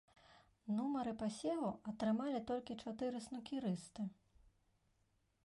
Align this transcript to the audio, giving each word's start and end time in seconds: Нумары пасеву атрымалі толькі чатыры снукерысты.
Нумары 0.77 1.13
пасеву 1.21 1.69
атрымалі 1.91 2.39
толькі 2.53 2.79
чатыры 2.87 3.17
снукерысты. 3.27 4.09